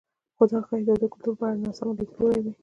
[0.37, 2.51] خو ښايي دا د کلتور په اړه ناسم لیدلوری وي.